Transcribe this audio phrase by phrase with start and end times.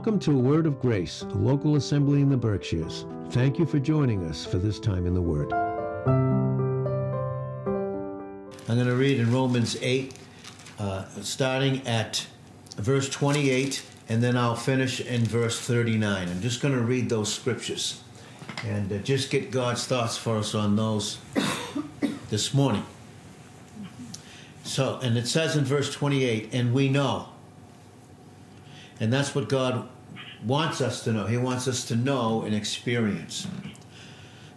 [0.00, 3.04] Welcome to A Word of Grace, a local assembly in the Berkshires.
[3.32, 5.52] Thank you for joining us for this time in the Word.
[8.66, 10.14] I'm going to read in Romans 8,
[10.78, 12.26] uh, starting at
[12.76, 16.30] verse 28, and then I'll finish in verse 39.
[16.30, 18.02] I'm just going to read those scriptures
[18.64, 21.18] and uh, just get God's thoughts for us on those
[22.30, 22.86] this morning.
[24.64, 27.28] So, and it says in verse 28, and we know.
[29.00, 29.88] And that's what God
[30.44, 31.26] wants us to know.
[31.26, 33.46] He wants us to know and experience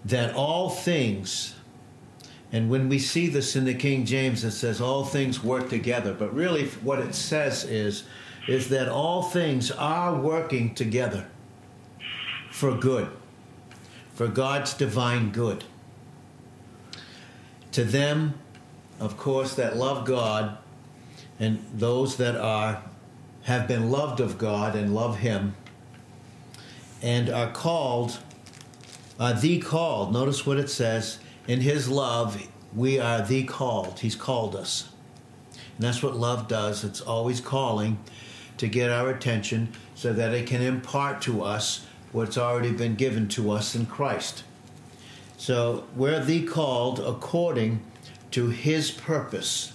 [0.05, 1.55] that all things,
[2.51, 6.13] and when we see this in the King James, it says all things work together.
[6.13, 8.03] But really, what it says is,
[8.47, 11.27] is that all things are working together
[12.51, 13.09] for good,
[14.13, 15.63] for God's divine good.
[17.71, 18.35] To them,
[18.99, 20.57] of course, that love God
[21.39, 22.83] and those that are
[23.43, 25.55] have been loved of God and love Him
[27.01, 28.19] and are called,
[29.19, 30.13] uh, the called.
[30.13, 33.99] Notice what it says in His love, we are the called.
[33.99, 34.89] He's called us.
[35.77, 36.83] And that's what love does.
[36.83, 37.99] It's always calling
[38.57, 43.27] to get our attention so that it can impart to us what's already been given
[43.27, 44.43] to us in Christ.
[45.37, 47.83] So we're the called according
[48.31, 49.73] to His purpose.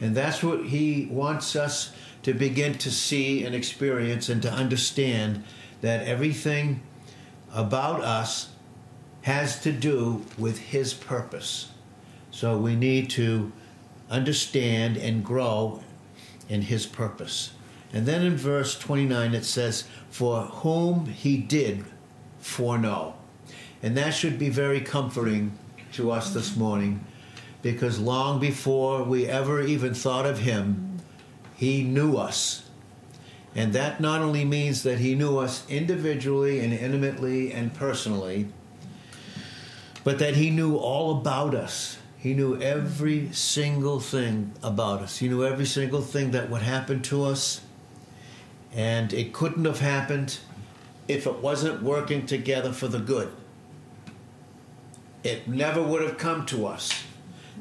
[0.00, 1.92] And that's what He wants us
[2.28, 5.42] to begin to see and experience and to understand
[5.80, 6.78] that everything
[7.54, 8.50] about us
[9.22, 11.70] has to do with His purpose.
[12.30, 13.50] So we need to
[14.10, 15.82] understand and grow
[16.50, 17.52] in His purpose.
[17.94, 21.86] And then in verse 29 it says, For whom He did
[22.40, 23.14] foreknow.
[23.82, 25.56] And that should be very comforting
[25.92, 27.06] to us this morning
[27.62, 30.97] because long before we ever even thought of Him,
[31.58, 32.62] He knew us.
[33.52, 38.46] And that not only means that He knew us individually and intimately and personally,
[40.04, 41.98] but that He knew all about us.
[42.16, 45.18] He knew every single thing about us.
[45.18, 47.62] He knew every single thing that would happen to us.
[48.72, 50.38] And it couldn't have happened
[51.08, 53.32] if it wasn't working together for the good.
[55.24, 57.02] It never would have come to us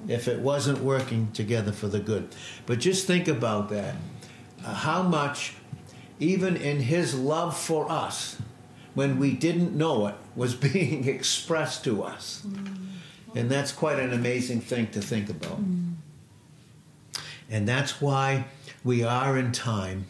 [0.08, 2.30] if it wasn't working together for the good.
[2.66, 3.96] But just think about that.
[4.66, 5.56] Uh, how much,
[6.20, 8.38] even in His love for us,
[8.94, 12.46] when we didn't know it, was being expressed to us.
[13.36, 15.60] And that's quite an amazing thing to think about.
[17.50, 18.46] And that's why
[18.84, 20.08] we are in time.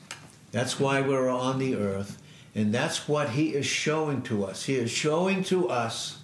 [0.52, 2.22] That's why we're on the earth.
[2.56, 4.66] And that's what He is showing to us.
[4.66, 6.20] He is showing to us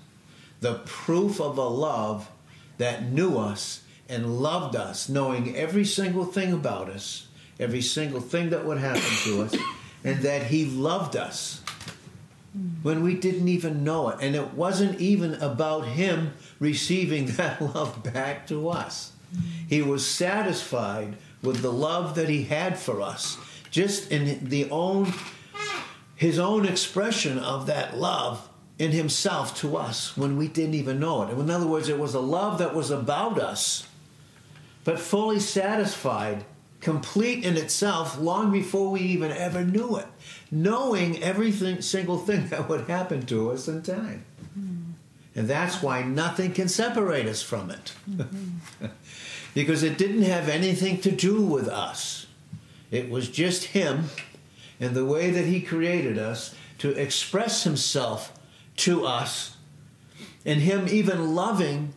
[0.62, 2.30] the proof of a love
[2.78, 7.28] that knew us and loved us, knowing every single thing about us,
[7.59, 9.56] every single thing that would happen to us,
[10.03, 11.62] and that He loved us
[12.83, 14.17] when we didn't even know it.
[14.22, 19.12] And it wasn't even about Him receiving that love back to us.
[19.67, 23.38] He was satisfied with the love that He had for us,
[23.72, 25.12] just in the own
[26.23, 28.47] his own expression of that love
[28.79, 31.31] in himself to us when we didn't even know it.
[31.31, 33.88] In other words, it was a love that was about us,
[34.84, 36.45] but fully satisfied,
[36.81, 40.07] complete in itself, long before we even ever knew it,
[40.51, 41.51] knowing every
[41.81, 44.25] single thing that would happen to us in time.
[44.53, 44.91] Hmm.
[45.35, 47.94] And that's why nothing can separate us from it.
[48.09, 48.85] Mm-hmm.
[49.53, 52.25] because it didn't have anything to do with us.
[52.91, 54.06] It was just Him
[54.79, 58.32] and the way that He created us to express Himself
[58.78, 59.57] to us,
[60.45, 61.94] and Him even loving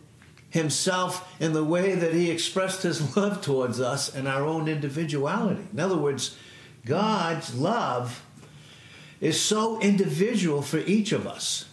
[0.49, 5.67] Himself in the way that He expressed His love towards us and our own individuality.
[5.71, 6.37] In other words,
[6.85, 8.23] God's love
[9.19, 11.65] is so individual for each of us.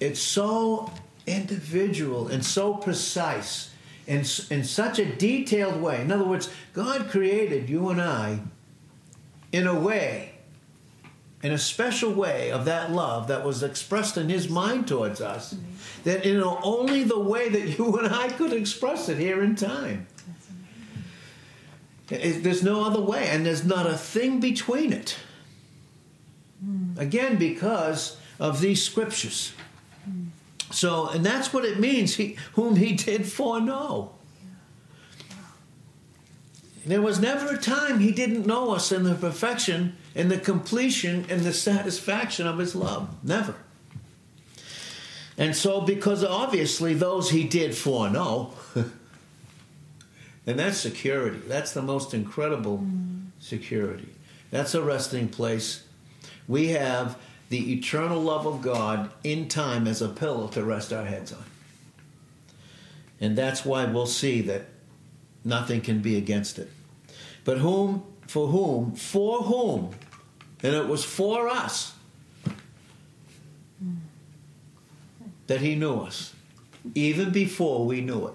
[0.00, 0.90] It's so
[1.26, 3.70] individual and so precise
[4.06, 6.00] in, in such a detailed way.
[6.00, 8.40] In other words, God created you and I
[9.52, 10.32] in a way,
[11.42, 15.54] in a special way of that love that was expressed in His mind towards us,
[16.04, 20.06] that in only the way that you and I could express it here in time.
[22.10, 25.16] It- There's no other way, and there's not a thing between it.
[26.62, 26.98] Hmm.
[26.98, 29.52] Again, because of these scriptures.
[30.04, 30.24] Hmm.
[30.70, 34.12] So, and that's what it means, he, whom he did foreknow.
[36.84, 41.26] There was never a time he didn't know us in the perfection, in the completion,
[41.28, 43.14] and the satisfaction of his love.
[43.22, 43.54] Never.
[45.38, 48.52] And so, because obviously those he did foreknow,
[50.46, 51.40] and that's security.
[51.46, 53.26] That's the most incredible mm.
[53.38, 54.08] security.
[54.50, 55.84] That's a resting place
[56.50, 57.16] we have
[57.48, 61.44] the eternal love of God in time as a pillow to rest our heads on.
[63.20, 64.66] And that's why we'll see that
[65.44, 66.68] nothing can be against it.
[67.44, 69.90] But whom, for whom, for whom,
[70.62, 71.94] and it was for us
[75.48, 76.32] that he knew us,
[76.94, 78.34] even before we knew it,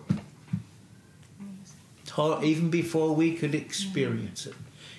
[2.43, 4.55] even before we could experience it,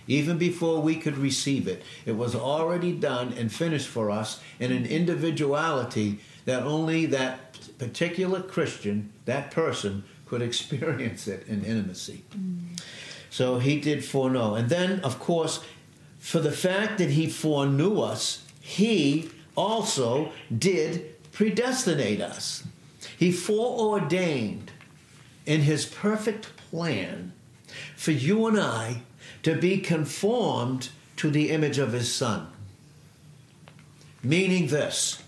[0.09, 1.83] even before we could receive it.
[2.07, 8.41] It was already done and finished for us in an individuality that only that particular
[8.41, 12.25] Christian, that person, could experience it in intimacy.
[12.35, 12.81] Mm.
[13.31, 14.55] So he did foreknow.
[14.55, 15.61] And then, of course,
[16.19, 22.65] for the fact that he foreknew us, he also did predestinate us.
[23.17, 24.73] He foreordained
[25.45, 27.33] in his perfect plan
[27.95, 29.03] for you and I
[29.43, 32.49] to be conformed to the image of his son.
[34.23, 35.23] Meaning this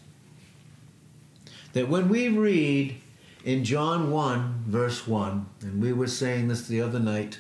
[1.72, 2.96] that when we read
[3.44, 7.38] in John 1, verse 1, and we were saying this the other night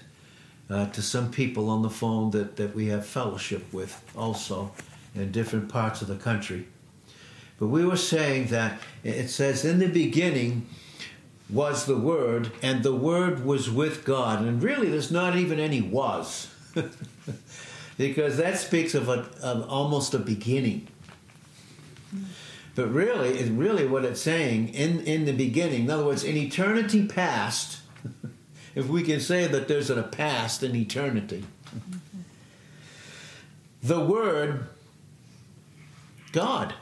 [0.70, 4.70] uh, to some people on the phone that, that we have fellowship with also
[5.14, 6.66] in different parts of the country.
[7.58, 10.68] But we were saying that it says, In the beginning
[11.50, 14.44] was the Word, and the Word was with God.
[14.44, 16.54] And really, there's not even any was,
[17.96, 20.88] because that speaks of, a, of almost a beginning.
[22.74, 25.84] But really, really what it's saying in, in the beginning.
[25.84, 27.80] In other words, in eternity past,
[28.78, 31.44] if we can say that there's a past and eternity.
[33.82, 34.68] The Word,
[36.30, 36.74] God.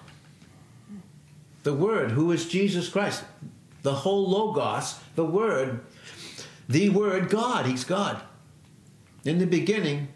[1.63, 3.25] The Word, who is Jesus Christ.
[3.81, 5.81] The whole Logos, the Word,
[6.69, 7.65] the Word, God.
[7.65, 8.21] He's God.
[9.25, 10.09] In the beginning,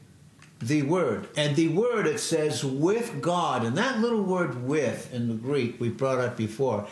[0.60, 1.28] the Word.
[1.34, 3.64] And the Word, it says, with God.
[3.64, 6.86] And that little word with in the Greek we brought up before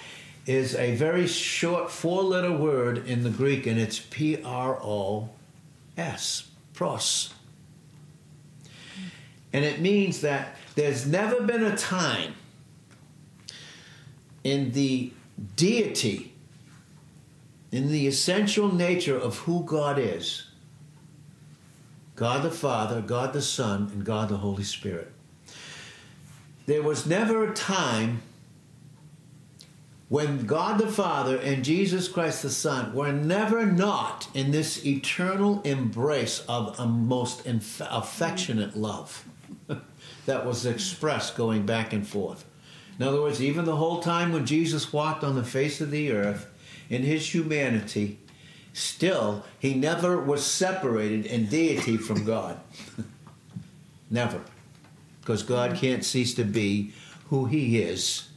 [0.48, 5.28] is a very short four letter word in the Greek, and it's P R O
[5.98, 7.34] S, pros.
[9.52, 12.34] And it means that there's never been a time
[14.42, 15.12] in the
[15.54, 16.32] deity,
[17.70, 20.46] in the essential nature of who God is
[22.16, 25.12] God the Father, God the Son, and God the Holy Spirit.
[26.64, 28.22] There was never a time
[30.08, 35.60] when God the Father and Jesus Christ the Son were never not in this eternal
[35.62, 39.26] embrace of a most inf- affectionate love
[40.26, 42.46] that was expressed going back and forth.
[42.98, 46.10] In other words, even the whole time when Jesus walked on the face of the
[46.10, 46.50] earth
[46.88, 48.18] in his humanity,
[48.72, 52.58] still he never was separated in deity from God.
[54.10, 54.40] never.
[55.20, 56.94] Because God can't cease to be
[57.28, 58.27] who he is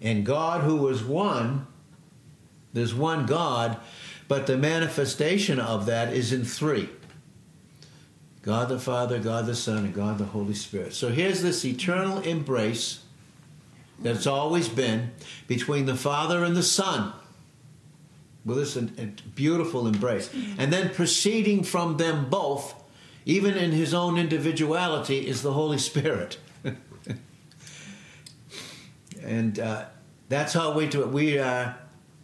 [0.00, 1.66] and God, who was one,
[2.72, 3.78] there's one God,
[4.28, 6.88] but the manifestation of that is in three
[8.42, 10.92] God the Father, God the Son, and God the Holy Spirit.
[10.92, 13.00] So here's this eternal embrace
[14.00, 15.12] that's always been
[15.46, 17.12] between the Father and the Son.
[18.44, 20.28] Well, this is a beautiful embrace.
[20.28, 20.60] Mm-hmm.
[20.60, 22.74] And then proceeding from them both,
[23.24, 26.36] even in his own individuality, is the Holy Spirit.
[29.24, 29.86] And uh,
[30.28, 30.86] that's how we.
[30.88, 31.72] We uh,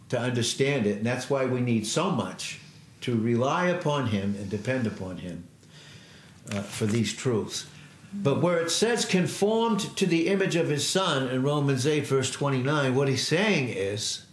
[0.09, 2.59] to understand it, and that's why we need so much
[3.01, 5.45] to rely upon Him and depend upon Him
[6.51, 7.65] uh, for these truths.
[8.13, 12.29] But where it says conformed to the image of His Son in Romans 8, verse
[12.29, 14.25] 29, what He's saying is,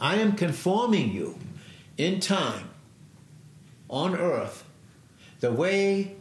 [0.00, 1.38] I am conforming you
[1.98, 2.70] in time
[3.90, 4.64] on earth
[5.40, 6.14] the way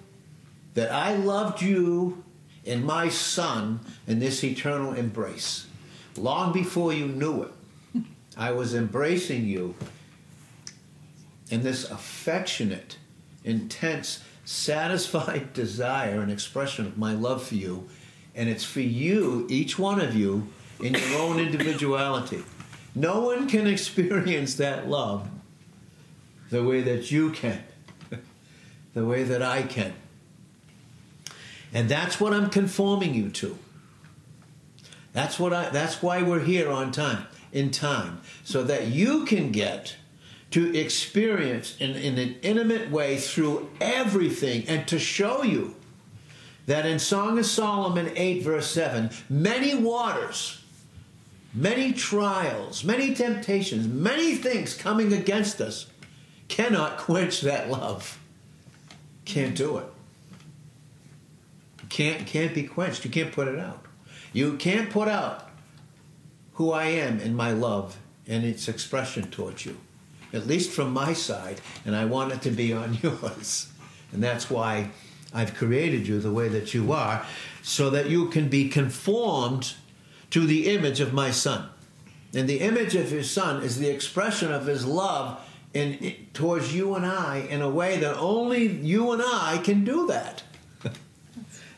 [0.73, 2.23] that I loved you
[2.63, 5.67] in my Son in this eternal embrace
[6.17, 7.51] long before you knew it,
[8.37, 9.75] I was embracing you
[11.49, 12.97] in this affectionate,
[13.43, 17.89] intense, satisfied desire and expression of my love for you.
[18.33, 20.47] And it's for you, each one of you,
[20.81, 22.43] in your own individuality.
[22.95, 25.29] No one can experience that love
[26.49, 27.63] the way that you can,
[28.93, 29.93] the way that I can.
[31.73, 33.57] And that's what I'm conforming you to.
[35.13, 39.51] That's what I that's why we're here on time, in time, so that you can
[39.51, 39.95] get
[40.51, 45.75] to experience in, in an intimate way through everything and to show you
[46.65, 50.61] that in Song of Solomon 8, verse 7, many waters,
[51.53, 55.87] many trials, many temptations, many things coming against us
[56.47, 58.19] cannot quench that love.
[59.25, 59.90] Can't do it.
[61.91, 63.05] Can't can't be quenched.
[63.05, 63.85] You can't put it out.
[64.33, 65.49] You can't put out
[66.53, 69.77] who I am in my love and its expression towards you,
[70.31, 73.71] at least from my side, and I want it to be on yours.
[74.13, 74.91] And that's why
[75.33, 77.25] I've created you the way that you are,
[77.61, 79.75] so that you can be conformed
[80.29, 81.69] to the image of my Son.
[82.33, 85.41] And the image of his Son is the expression of his love
[85.73, 90.07] in, towards you and I in a way that only you and I can do
[90.07, 90.43] that.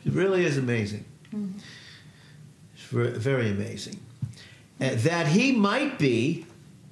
[0.06, 1.06] It really is amazing.
[1.34, 1.60] Mm-hmm.
[2.76, 2.84] It's
[3.24, 4.00] very amazing.
[4.80, 6.46] Uh, that he might be,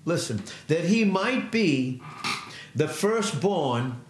[0.06, 2.02] listen, that he might be
[2.76, 4.02] the firstborn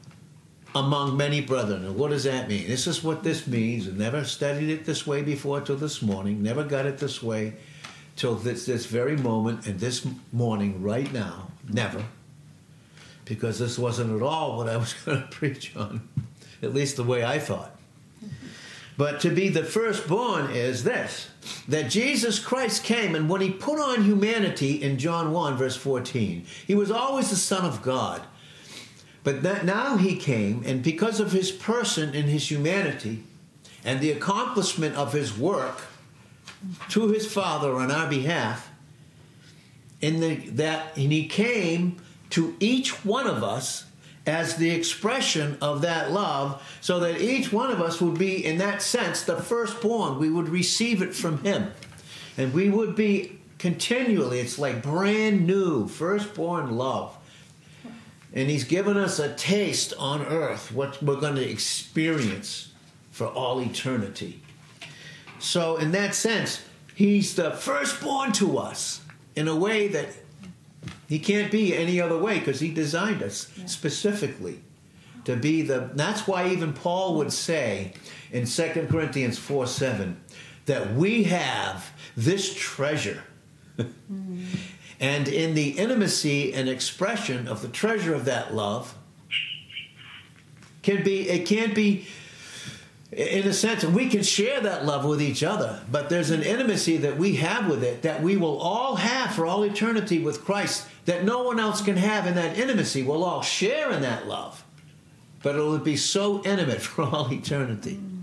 [0.75, 1.85] among many brethren.
[1.85, 2.67] And what does that mean?
[2.67, 3.87] This is what this means.
[3.87, 7.55] I never studied it this way before till this morning, never got it this way
[8.15, 11.49] till this, this very moment and this morning, right now.
[11.67, 12.05] Never.
[13.25, 16.07] Because this wasn't at all what I was going to preach on,
[16.61, 17.75] at least the way I thought.
[19.01, 21.31] But to be the firstborn is this
[21.67, 26.45] that Jesus Christ came, and when he put on humanity in John 1, verse 14,
[26.67, 28.21] he was always the Son of God.
[29.23, 33.23] But now he came, and because of his person and his humanity
[33.83, 35.81] and the accomplishment of his work
[36.89, 38.69] to his Father on our behalf,
[39.99, 43.85] in the, that and he came to each one of us
[44.25, 48.57] as the expression of that love, so that each one of us would be, in
[48.59, 50.19] that sense, the firstborn.
[50.19, 51.71] We would receive it from him.
[52.37, 57.17] And we would be continually, it's like brand new, firstborn love.
[58.33, 62.71] And he's given us a taste on earth, what we're going to experience
[63.11, 64.41] for all eternity.
[65.39, 66.63] So, in that sense,
[66.95, 69.01] he's the firstborn to us
[69.35, 70.07] in a way that
[71.11, 73.65] he can't be any other way because he designed us yeah.
[73.65, 74.61] specifically
[75.25, 75.89] to be the.
[75.93, 77.91] That's why even Paul would say
[78.31, 80.21] in 2 Corinthians 4 7
[80.67, 83.25] that we have this treasure.
[83.77, 84.45] Mm-hmm.
[85.01, 88.95] and in the intimacy and expression of the treasure of that love,
[90.83, 92.07] can be it can't be
[93.11, 96.95] in a sense we can share that love with each other but there's an intimacy
[96.95, 100.87] that we have with it that we will all have for all eternity with christ
[101.05, 103.03] that no one else can have in that intimacy.
[103.03, 104.63] We'll all share in that love.
[105.43, 107.99] But it'll be so intimate for all eternity.
[108.01, 108.17] Mm.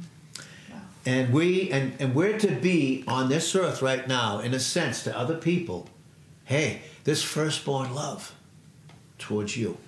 [1.07, 5.05] And we and, and we're to be on this earth right now in a sense
[5.05, 5.89] to other people
[6.45, 8.35] hey this firstborn love
[9.19, 9.79] towards you.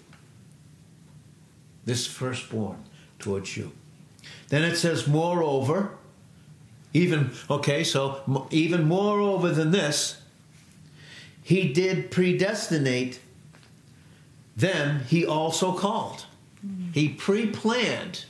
[1.84, 2.84] This firstborn
[3.18, 3.72] towards you.
[4.48, 5.92] Then it says, moreover,
[6.92, 10.19] even, okay, so even moreover than this,
[11.50, 13.18] he did predestinate
[14.56, 16.26] them, he also called.
[16.94, 18.24] He pre planned,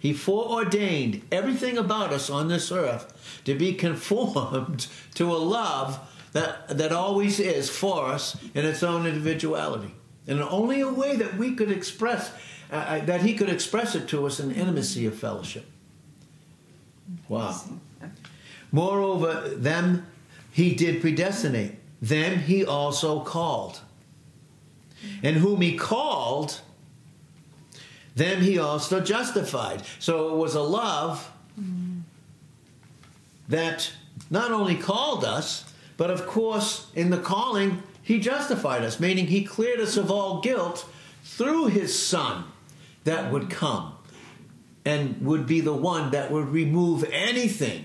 [0.00, 6.00] he foreordained everything about us on this earth to be conformed to a love
[6.32, 9.94] that, that always is for us in its own individuality.
[10.26, 12.32] And only a way that we could express
[12.72, 15.66] uh, uh, that he could express it to us in intimacy of fellowship.
[17.28, 17.62] Wow.
[18.72, 20.06] Moreover, them
[20.50, 21.76] he did predestinate,
[22.08, 23.80] them he also called.
[25.22, 26.60] And whom he called,
[28.14, 29.82] them he also justified.
[29.98, 31.32] So it was a love
[33.48, 33.90] that
[34.30, 39.44] not only called us, but of course, in the calling, he justified us, meaning he
[39.44, 40.86] cleared us of all guilt
[41.22, 42.44] through his son
[43.04, 43.94] that would come
[44.84, 47.84] and would be the one that would remove anything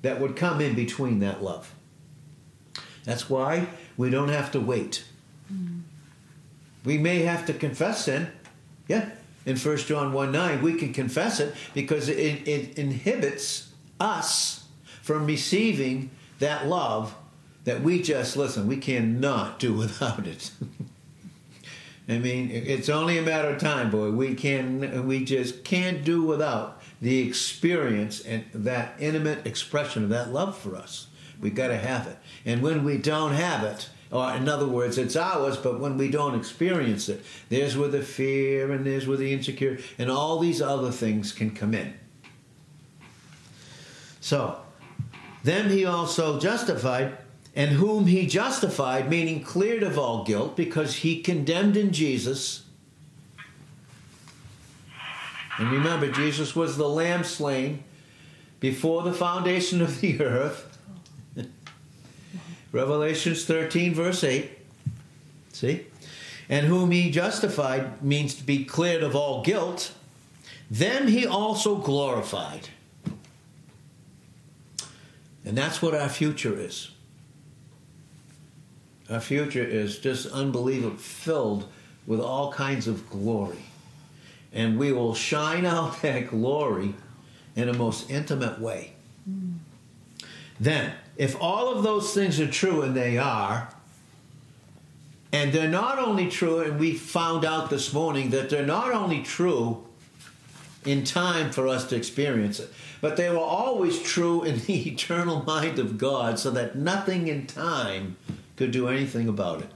[0.00, 1.74] that would come in between that love.
[3.04, 5.04] That's why we don't have to wait.
[5.52, 5.82] Mm.
[6.84, 8.30] We may have to confess sin.
[8.88, 9.10] Yeah.
[9.46, 13.70] In 1 John 1 9, we can confess it because it, it inhibits
[14.00, 14.64] us
[15.02, 17.14] from receiving that love
[17.64, 20.50] that we just, listen, we cannot do without it.
[22.08, 24.10] I mean, it's only a matter of time, boy.
[24.10, 30.30] We can, we just can't do without the experience and that intimate expression of that
[30.30, 31.06] love for us.
[31.44, 32.16] We got to have it.
[32.46, 36.10] And when we don't have it, or in other words, it's ours, but when we
[36.10, 40.62] don't experience it, there's where the fear and there's where the insecure and all these
[40.62, 41.92] other things can come in.
[44.22, 44.58] So,
[45.42, 47.18] then he also justified
[47.54, 52.62] and whom he justified, meaning cleared of all guilt, because he condemned in Jesus.
[55.58, 57.84] And remember, Jesus was the lamb slain
[58.60, 60.70] before the foundation of the earth.
[62.74, 64.50] Revelations 13, verse 8.
[65.52, 65.86] See?
[66.48, 69.92] And whom he justified means to be cleared of all guilt.
[70.68, 72.70] them he also glorified.
[75.44, 76.90] And that's what our future is.
[79.08, 81.68] Our future is just unbelievable, filled
[82.08, 83.66] with all kinds of glory.
[84.52, 86.94] And we will shine out that glory
[87.54, 88.94] in a most intimate way.
[89.30, 89.58] Mm.
[90.58, 93.68] Then, if all of those things are true, and they are,
[95.32, 99.22] and they're not only true, and we found out this morning that they're not only
[99.22, 99.84] true
[100.84, 105.42] in time for us to experience it, but they were always true in the eternal
[105.42, 108.16] mind of God, so that nothing in time
[108.56, 109.70] could do anything about it.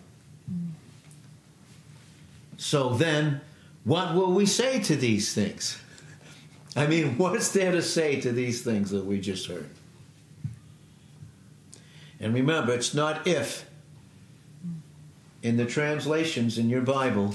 [2.57, 3.41] So then,
[3.85, 5.81] what will we say to these things?
[6.77, 9.71] I mean, what's there to say to these things that we just heard?
[12.21, 13.69] And remember, it's not if.
[15.43, 17.35] In the translations in your Bible,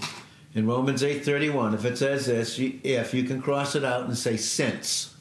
[0.54, 4.38] in Romans 8:31, if it says this, if you can cross it out and say
[4.38, 5.16] since,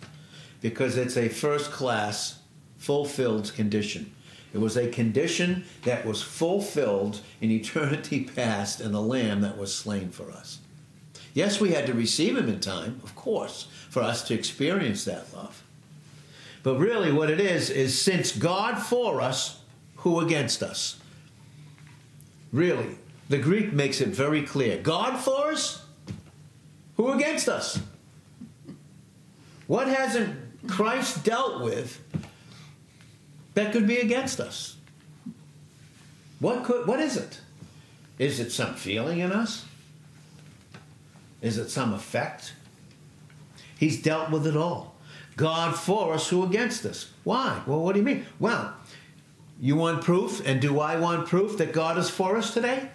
[0.60, 2.40] because it's a first class
[2.76, 4.12] fulfilled condition.
[4.52, 9.74] It was a condition that was fulfilled in eternity past in the Lamb that was
[9.74, 10.58] slain for us.
[11.32, 15.32] Yes, we had to receive Him in time, of course, for us to experience that
[15.32, 15.62] love.
[16.62, 19.60] But really, what it is, is since God for us,
[19.96, 21.00] who against us?
[22.52, 22.96] Really,
[23.28, 25.84] the Greek makes it very clear God for us,
[26.96, 27.80] who against us?
[29.66, 32.00] What hasn't Christ dealt with
[33.54, 34.76] that could be against us?
[36.40, 37.40] What could what is it?
[38.18, 39.64] Is it some feeling in us?
[41.40, 42.52] Is it some effect?
[43.78, 44.94] He's dealt with it all.
[45.36, 47.10] God for us, who against us?
[47.24, 47.62] Why?
[47.66, 48.26] Well, what do you mean?
[48.38, 48.74] Well,
[49.60, 52.88] you want proof, and do I want proof that God is for us today?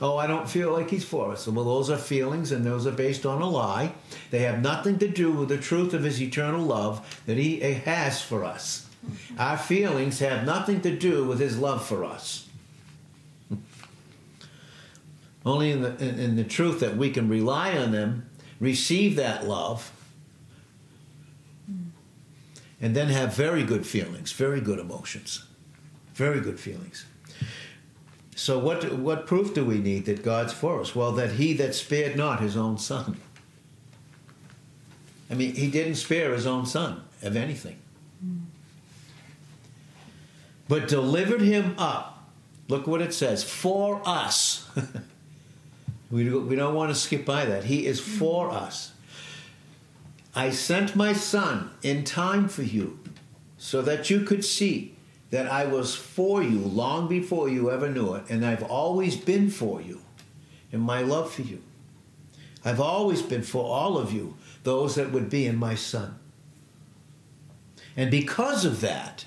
[0.00, 1.48] Oh, I don't feel like he's for us.
[1.48, 3.92] Well, those are feelings and those are based on a lie.
[4.30, 8.22] They have nothing to do with the truth of his eternal love that he has
[8.22, 8.88] for us.
[9.38, 12.48] Our feelings have nothing to do with his love for us.
[15.46, 18.28] Only in the, in, in the truth that we can rely on them,
[18.60, 19.90] receive that love,
[22.80, 25.44] and then have very good feelings, very good emotions,
[26.14, 27.06] very good feelings.
[28.36, 30.94] So, what, what proof do we need that God's for us?
[30.94, 33.16] Well, that He that spared not His own Son.
[35.28, 37.78] I mean, He didn't spare His own Son of anything,
[40.68, 42.30] but delivered Him up.
[42.68, 44.68] Look what it says for us.
[46.10, 47.64] we, we don't want to skip by that.
[47.64, 48.92] He is for us.
[50.34, 52.98] I sent my Son in time for you
[53.56, 54.94] so that you could see
[55.30, 59.50] that I was for you long before you ever knew it, and I've always been
[59.50, 60.00] for you
[60.72, 61.62] in my love for you.
[62.64, 66.18] I've always been for all of you, those that would be in my Son.
[67.96, 69.24] And because of that,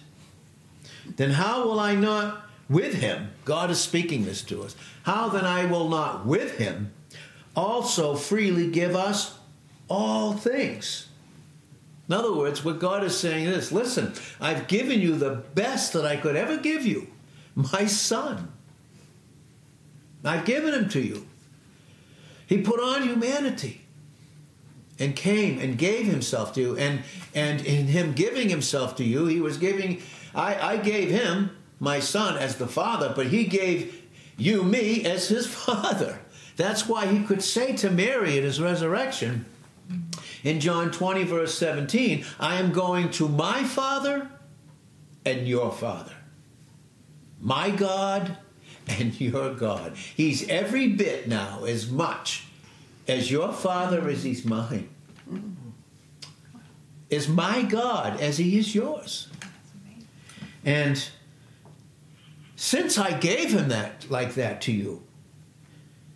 [1.17, 3.31] then how will I not with him?
[3.43, 4.75] God is speaking this to us.
[5.03, 6.93] How then I will not with him
[7.55, 9.37] also freely give us
[9.91, 11.07] all things?
[12.07, 16.05] In other words, what God is saying is listen, I've given you the best that
[16.05, 17.07] I could ever give you
[17.55, 18.51] my son.
[20.23, 21.27] I've given him to you.
[22.47, 23.81] He put on humanity
[24.99, 26.77] and came and gave himself to you.
[26.77, 27.01] And,
[27.33, 30.01] and in him giving himself to you, he was giving,
[30.35, 34.03] I, I gave him, my son, as the father, but he gave
[34.37, 36.19] you, me, as his father.
[36.55, 39.45] That's why he could say to Mary at his resurrection,
[40.43, 44.29] in John 20, verse 17, I am going to my Father
[45.25, 46.13] and your Father,
[47.39, 48.37] my God
[48.87, 49.95] and your God.
[49.95, 52.45] He's every bit now as much
[53.07, 54.89] as your Father as He's mine.
[57.09, 59.27] Is my God as He is yours.
[60.63, 61.09] And
[62.55, 65.03] since I gave Him that like that to you,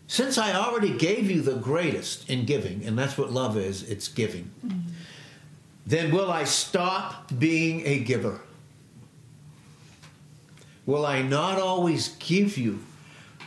[0.08, 4.08] since I already gave you the greatest in giving, and that's what love is it's
[4.08, 4.89] giving, mm-hmm.
[5.86, 8.41] then will I stop being a giver?
[10.86, 12.84] Will I not always give you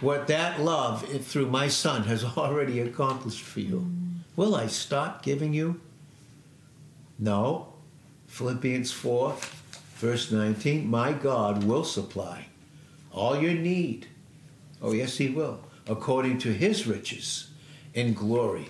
[0.01, 3.81] what that love through my son has already accomplished for you?
[3.81, 4.09] Mm.
[4.35, 5.81] Will I stop giving you?
[7.19, 7.73] No.
[8.27, 9.35] Philippians 4,
[9.97, 12.47] verse 19 My God will supply
[13.13, 14.07] all your need.
[14.83, 17.49] Oh, yes, He will according to his riches
[17.95, 18.69] in glory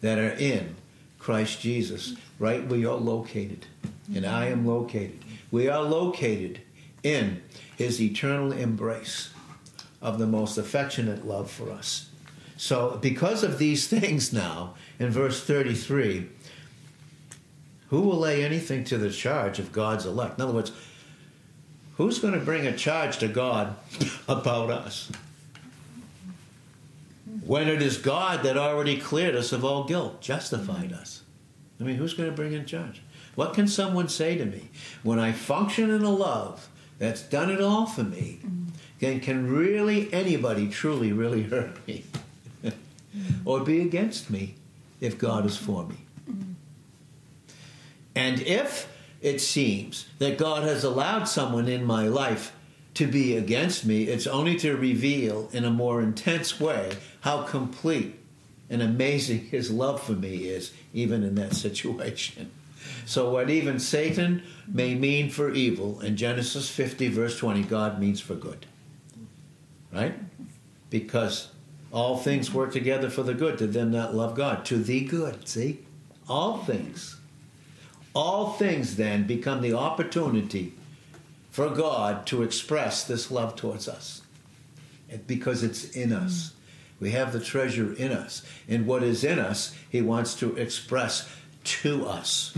[0.00, 0.76] that are in
[1.18, 3.66] Christ Jesus, right where you're located.
[4.14, 5.24] And I am located.
[5.50, 6.60] We are located
[7.02, 7.42] in
[7.76, 9.30] his eternal embrace
[10.00, 12.08] of the most affectionate love for us.
[12.56, 16.28] So, because of these things now, in verse 33,
[17.88, 20.38] Who will lay anything to the charge of God's elect?
[20.38, 20.72] In other words,
[21.96, 23.76] who's going to bring a charge to God
[24.28, 25.10] about us?
[27.48, 31.22] When it is God that already cleared us of all guilt, justified us.
[31.80, 33.00] I mean, who's going to bring in charge?
[33.36, 34.68] What can someone say to me
[35.02, 38.40] when I function in a love that's done it all for me?
[38.44, 38.64] Mm-hmm.
[39.00, 42.04] Then can really anybody truly, really hurt me
[43.46, 44.56] or be against me
[45.00, 45.96] if God is for me?
[46.30, 46.52] Mm-hmm.
[48.14, 52.52] And if it seems that God has allowed someone in my life
[52.98, 58.18] to be against me, it's only to reveal in a more intense way how complete
[58.68, 62.50] and amazing his love for me is, even in that situation.
[63.06, 68.20] So, what even Satan may mean for evil, in Genesis 50, verse 20, God means
[68.20, 68.66] for good.
[69.92, 70.14] Right?
[70.90, 71.48] Because
[71.92, 75.48] all things work together for the good to them that love God, to the good.
[75.48, 75.86] See?
[76.28, 77.16] All things.
[78.12, 80.74] All things then become the opportunity
[81.58, 84.22] for God to express this love towards us
[85.26, 86.54] because it's in us.
[87.00, 88.44] We have the treasure in us.
[88.68, 91.28] And what is in us, He wants to express
[91.64, 92.54] to us.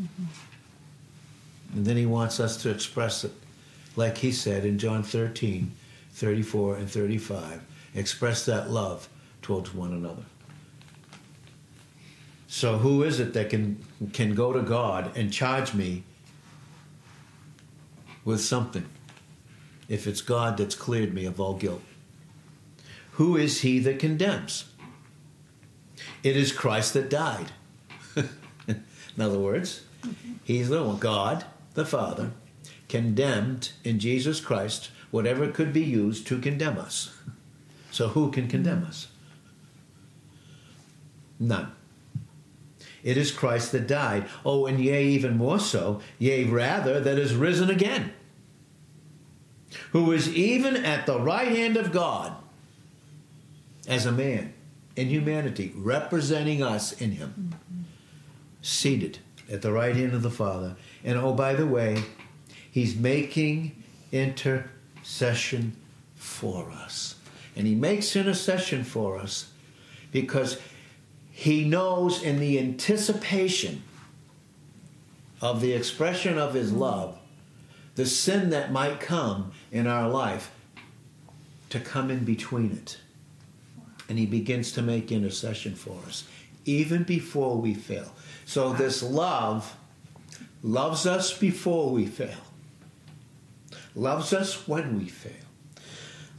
[0.00, 0.24] Mm-hmm.
[1.74, 3.30] And then He wants us to express it,
[3.94, 5.70] like He said in John 13
[6.14, 7.60] 34 and 35.
[7.94, 9.08] Express that love
[9.42, 10.24] towards one another.
[12.48, 16.02] So who is it that can can go to God and charge me
[18.24, 18.86] with something
[19.88, 21.82] if it's God that's cleared me of all guilt?
[23.12, 24.64] Who is he that condemns?
[26.22, 27.52] It is Christ that died.
[28.16, 28.84] in
[29.20, 29.82] other words,
[30.44, 32.32] he's the one, God, the Father,
[32.88, 37.16] condemned in Jesus Christ whatever could be used to condemn us.
[37.90, 39.08] So who can condemn us?
[41.38, 41.72] None.
[43.02, 44.26] It is Christ that died.
[44.44, 48.12] Oh, and yea, even more so, yea, rather, that is risen again,
[49.90, 52.36] who is even at the right hand of God
[53.88, 54.54] as a man
[54.94, 57.82] in humanity, representing us in Him, mm-hmm.
[58.60, 59.18] seated
[59.50, 60.76] at the right hand of the Father.
[61.02, 62.04] And oh, by the way,
[62.70, 65.76] He's making intercession
[66.14, 67.16] for us.
[67.56, 69.50] And He makes intercession for us
[70.12, 70.58] because
[71.42, 73.82] he knows in the anticipation
[75.40, 77.18] of the expression of his love
[77.96, 80.52] the sin that might come in our life
[81.68, 82.96] to come in between it.
[84.08, 86.28] And he begins to make intercession for us,
[86.64, 88.12] even before we fail.
[88.44, 89.76] So this love
[90.62, 92.38] loves us before we fail,
[93.96, 95.44] loves us when we fail,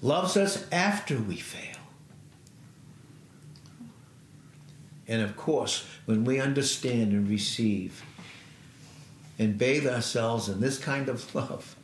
[0.02, 1.73] loves us after we fail.
[5.08, 8.04] And of course, when we understand and receive
[9.38, 11.76] and bathe ourselves in this kind of love,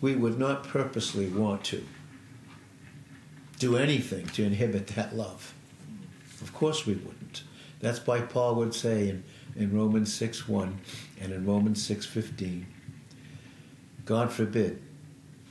[0.00, 1.86] we would not purposely want to
[3.58, 5.54] do anything to inhibit that love.
[6.40, 7.42] Of course we wouldn't.
[7.80, 9.24] That's why Paul would say in,
[9.56, 10.80] in Romans 6 1
[11.20, 12.66] and in Romans 6 15,
[14.04, 14.82] God forbid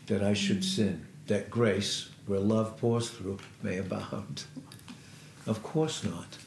[0.07, 4.43] that I should sin, that grace, where love pours through, may abound.
[5.47, 6.37] Of course not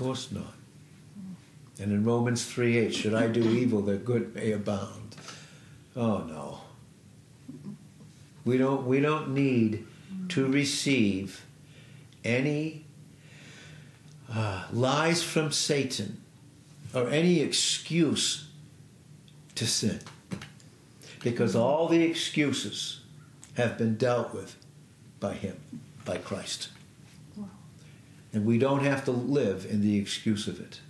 [0.00, 0.54] course not.
[1.78, 5.14] And in Romans 3 8, should I do evil that good may abound?
[5.94, 6.60] Oh no.
[8.44, 9.86] We don't, we don't need
[10.30, 11.44] to receive
[12.24, 12.86] any
[14.32, 16.22] uh, lies from Satan
[16.94, 18.48] or any excuse
[19.54, 20.00] to sin.
[21.22, 23.00] Because all the excuses
[23.54, 24.56] have been dealt with
[25.18, 25.60] by Him,
[26.06, 26.70] by Christ.
[28.32, 30.80] And we don't have to live in the excuse of it.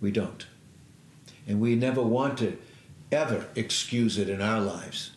[0.00, 0.46] We don't.
[1.46, 2.56] And we never want to
[3.10, 5.12] ever excuse it in our lives.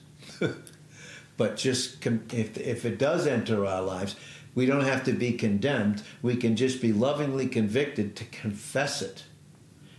[1.37, 4.15] but just if, if it does enter our lives,
[4.55, 6.01] we don't have to be condemned.
[6.21, 9.23] We can just be lovingly convicted to confess it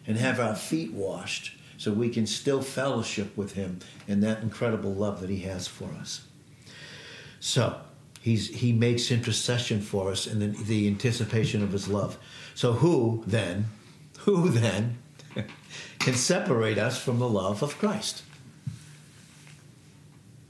[0.07, 4.93] and have our feet washed so we can still fellowship with Him in that incredible
[4.93, 6.27] love that He has for us.
[7.39, 7.81] So,
[8.21, 12.19] He's, he makes intercession for us in the, the anticipation of his love.
[12.55, 13.69] So, who then,
[14.21, 14.99] who then
[15.99, 18.23] can separate us from the love of Christ?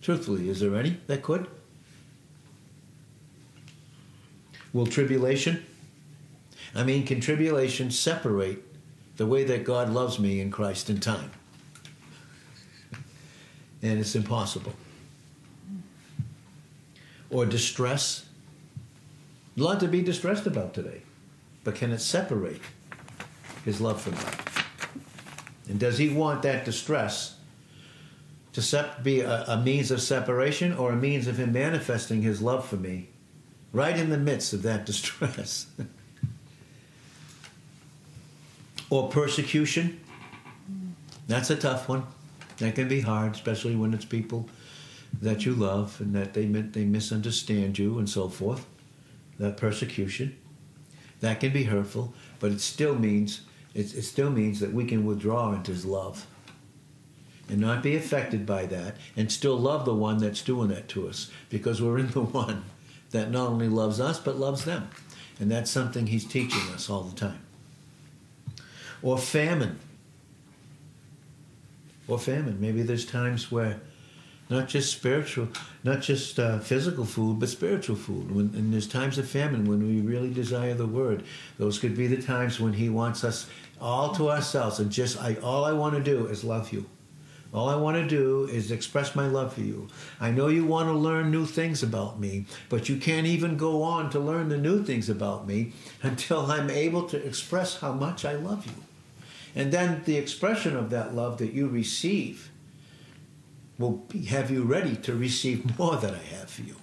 [0.02, 1.46] Truthfully, is there any that could?
[4.72, 5.64] Will tribulation?
[6.74, 8.64] I mean, can tribulation separate
[9.16, 11.30] the way that God loves me in Christ in time?
[13.82, 14.74] And it's impossible
[17.30, 18.26] or distress.
[19.56, 21.02] A lot to be distressed about today.
[21.64, 22.60] But can it separate
[23.64, 25.02] his love for me?
[25.68, 27.36] And does he want that distress
[28.52, 32.42] to sep- be a, a means of separation or a means of him manifesting his
[32.42, 33.08] love for me
[33.72, 35.66] right in the midst of that distress?
[38.90, 40.00] or persecution?
[41.28, 42.04] That's a tough one.
[42.58, 44.48] That can be hard, especially when it's people
[45.20, 48.66] that you love and that they they misunderstand you and so forth.
[49.38, 50.36] That persecution,
[51.20, 53.42] that can be hurtful, but it still means
[53.74, 56.26] it, it still means that we can withdraw into His love
[57.48, 61.08] and not be affected by that, and still love the one that's doing that to
[61.08, 62.64] us because we're in the one
[63.10, 64.88] that not only loves us but loves them,
[65.38, 67.40] and that's something He's teaching us all the time.
[69.02, 69.78] Or famine
[72.06, 72.60] or famine.
[72.60, 73.80] Maybe there's times where
[74.50, 75.48] not just spiritual,
[75.84, 78.34] not just uh, physical food, but spiritual food.
[78.34, 81.22] When, and there's times of famine when we really desire the Word.
[81.56, 83.48] Those could be the times when He wants us
[83.80, 86.86] all to ourselves and just, I, all I want to do is love you.
[87.52, 89.88] All I want to do is express my love for you.
[90.20, 93.82] I know you want to learn new things about me, but you can't even go
[93.82, 98.24] on to learn the new things about me until I'm able to express how much
[98.24, 98.72] I love you.
[99.56, 102.50] And then the expression of that love that you receive
[103.80, 106.76] will have you ready to receive more than I have for you.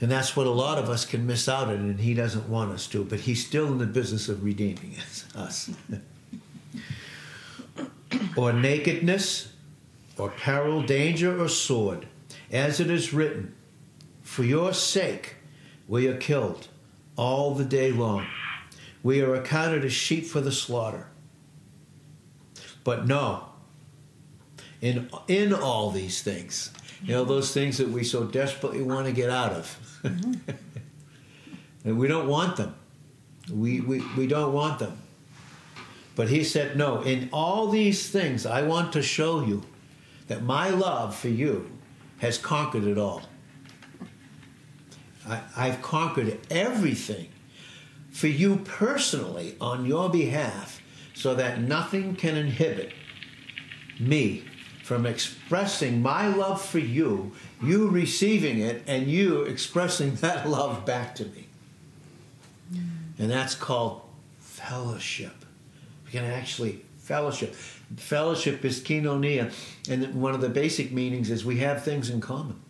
[0.00, 2.72] And that's what a lot of us can miss out on, and he doesn't want
[2.72, 4.96] us to, but he's still in the business of redeeming
[5.34, 5.70] us.
[8.36, 9.52] or nakedness,
[10.16, 12.06] or peril, danger, or sword,
[12.50, 13.54] as it is written,
[14.22, 15.36] For your sake
[15.88, 16.68] we are killed
[17.16, 18.26] all the day long.
[19.02, 21.08] We are accounted as sheep for the slaughter.
[22.84, 23.48] But no,
[24.84, 26.70] in, in all these things,
[27.02, 29.98] you know, those things that we so desperately want to get out of.
[30.02, 30.50] Mm-hmm.
[31.86, 32.74] and we don't want them.
[33.50, 34.98] We, we, we don't want them.
[36.14, 39.62] But he said, No, in all these things, I want to show you
[40.28, 41.70] that my love for you
[42.18, 43.22] has conquered it all.
[45.26, 47.28] I, I've conquered everything
[48.10, 50.82] for you personally on your behalf
[51.14, 52.92] so that nothing can inhibit
[53.98, 54.44] me
[54.84, 61.14] from expressing my love for you, you receiving it, and you expressing that love back
[61.14, 61.46] to me.
[63.18, 64.02] And that's called
[64.40, 65.46] fellowship.
[66.04, 67.54] We can actually fellowship.
[67.96, 69.54] Fellowship is koinonia,
[69.88, 72.60] and one of the basic meanings is we have things in common.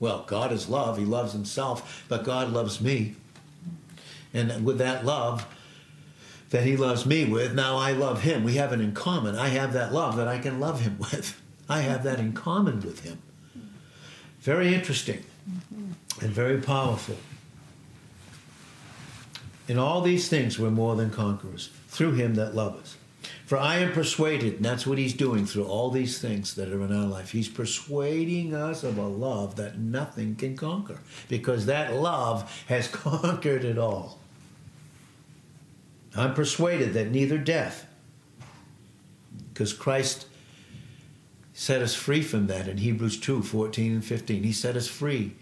[0.00, 3.14] Well, God is love, He loves Himself, but God loves me.
[4.34, 5.46] And with that love,
[6.50, 8.44] that he loves me with, now I love him.
[8.44, 9.36] We have it in common.
[9.36, 11.40] I have that love that I can love him with.
[11.68, 13.18] I have that in common with him.
[14.40, 16.24] Very interesting mm-hmm.
[16.24, 17.16] and very powerful.
[19.66, 22.96] In all these things, we're more than conquerors through him that loves us.
[23.46, 26.82] For I am persuaded, and that's what he's doing through all these things that are
[26.82, 27.30] in our life.
[27.30, 33.64] He's persuading us of a love that nothing can conquer, because that love has conquered
[33.64, 34.20] it all.
[36.16, 37.86] I'm persuaded that neither death,
[39.52, 40.26] because Christ
[41.52, 44.42] set us free from that in Hebrews 2 14 and 15.
[44.42, 45.34] He set us free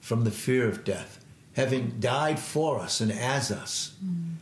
[0.00, 3.94] from the fear of death, having died for us and as us.
[4.04, 4.34] Mm.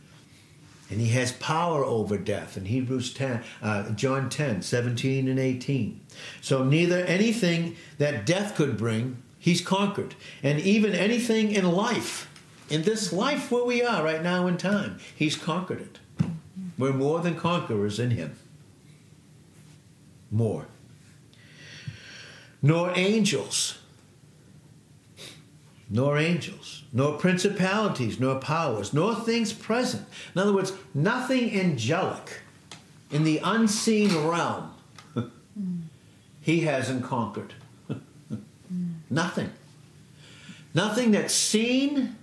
[0.89, 6.01] And he has power over death in Hebrews 10, uh, John 10, 17 and 18.
[6.41, 10.15] So neither anything that death could bring, he's conquered.
[10.43, 12.30] And even anything in life
[12.71, 15.99] in this life where we are right now in time, He's conquered it.
[16.77, 18.37] We're more than conquerors in Him.
[20.31, 20.67] More.
[22.61, 23.77] Nor angels,
[25.89, 30.07] nor angels, nor principalities, nor powers, nor things present.
[30.33, 32.41] In other words, nothing angelic
[33.11, 34.73] in the unseen realm
[36.41, 37.53] he hasn't conquered.
[39.09, 39.49] Nothing.
[40.73, 42.15] Nothing that's seen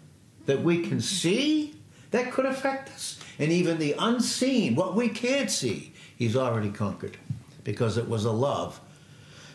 [0.48, 1.74] that we can see
[2.10, 3.20] that could affect us.
[3.38, 7.18] And even the unseen, what we can't see, he's already conquered
[7.64, 8.80] because it was a love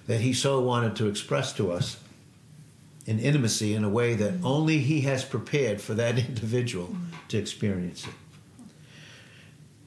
[0.06, 1.98] that he so wanted to express to us
[3.08, 6.96] in intimacy in a way that only he has prepared for that individual
[7.30, 8.14] to experience it.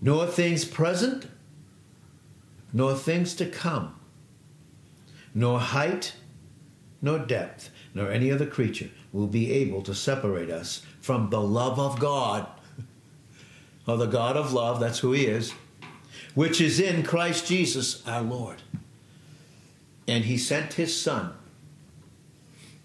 [0.01, 1.29] Nor things present,
[2.73, 3.95] nor things to come,
[5.33, 6.14] nor height,
[7.01, 11.79] nor depth, nor any other creature will be able to separate us from the love
[11.79, 12.49] of God,
[13.87, 15.55] or the God of love, that's who He is,
[16.35, 18.61] which is in Christ Jesus our Lord.
[20.09, 21.33] And He sent His Son.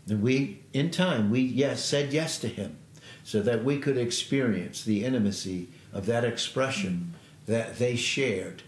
[0.07, 2.77] And we, in time, we yes said yes to Him,
[3.23, 7.15] so that we could experience the intimacy of that expression
[7.47, 8.61] that they shared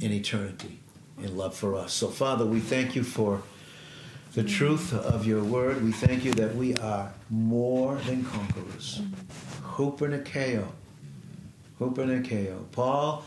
[0.00, 0.78] in eternity
[1.18, 1.92] in love for us.
[1.92, 3.42] So, Father, we thank you for
[4.34, 5.82] the truth of your word.
[5.82, 9.02] We thank you that we are more than conquerors.
[9.62, 10.66] Hupernikeo.
[11.78, 12.70] Hupernikeo.
[12.72, 13.24] Paul,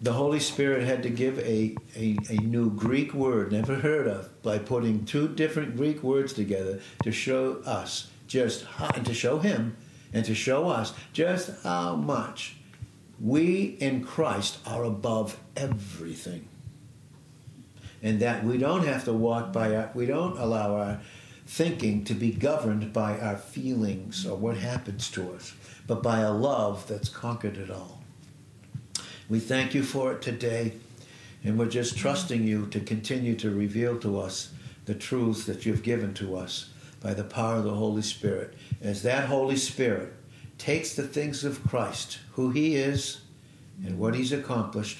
[0.00, 4.42] the Holy Spirit had to give a, a, a new Greek word, never heard of,
[4.42, 9.38] by putting two different Greek words together to show us just how, and to show
[9.38, 9.76] him
[10.12, 12.56] and to show us just how much
[13.20, 16.48] we in Christ are above everything.
[18.02, 21.00] And that we don't have to walk by our, we don't allow our
[21.46, 25.54] thinking to be governed by our feelings or what happens to us,
[25.86, 28.02] but by a love that's conquered it all.
[29.28, 30.74] We thank you for it today,
[31.42, 34.52] and we're just trusting you to continue to reveal to us
[34.84, 38.54] the truths that you've given to us by the power of the Holy Spirit.
[38.80, 40.14] As that Holy Spirit
[40.58, 43.22] takes the things of Christ, who he is
[43.84, 44.98] and what he's accomplished,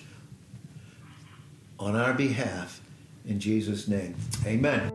[1.79, 2.81] on our behalf,
[3.29, 4.15] in Jesus' name.
[4.47, 4.93] Amen.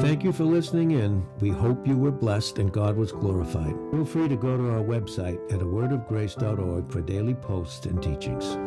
[0.00, 1.24] Thank you for listening in.
[1.40, 3.74] We hope you were blessed and God was glorified.
[3.90, 8.58] Feel free to go to our website at awordofgrace.org for daily posts and teachings.